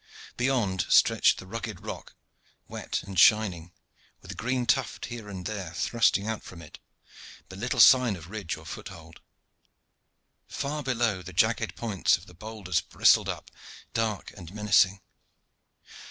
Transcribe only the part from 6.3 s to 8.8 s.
from it, but little sign of ridge or